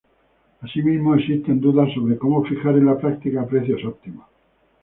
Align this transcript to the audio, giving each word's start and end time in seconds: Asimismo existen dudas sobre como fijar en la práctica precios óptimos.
Asimismo 0.61 1.13
existen 1.13 1.59
dudas 1.61 1.93
sobre 1.93 2.17
como 2.17 2.43
fijar 2.43 2.75
en 2.75 2.87
la 2.87 2.97
práctica 2.97 3.45
precios 3.45 3.85
óptimos. 3.85 4.25